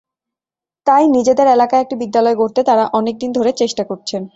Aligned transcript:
তাই 0.87 1.03
নিজেদের 1.15 1.47
এলাকায় 1.47 1.83
একটি 1.83 1.95
বিদ্যালয় 2.01 2.35
গড়তে 2.37 2.61
তাঁরা 2.63 2.85
অনেক 2.99 3.15
দিন 3.21 3.29
ধরে 3.37 3.51
চেষ্টা 3.61 3.83
করছেন। 3.89 4.21